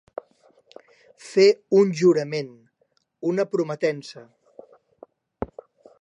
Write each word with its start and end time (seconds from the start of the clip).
Fer 1.25 1.45
un 1.81 1.93
jurament, 2.01 2.49
una 3.33 3.45
prometença. 3.53 4.25